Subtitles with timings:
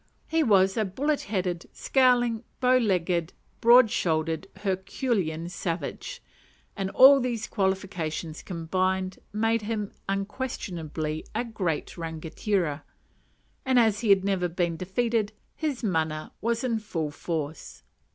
[0.27, 6.23] He was a bullet headed, scowling, bow legged, broad shouldered, herculean savage,
[6.75, 12.81] and all these qualifications combined made him unquestionably "a great rangatira;"
[13.63, 17.83] and, as he had never been defeated, his mana was in full force.